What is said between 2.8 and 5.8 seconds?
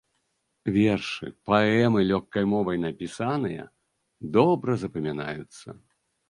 напісаныя, добра запамінаюцца.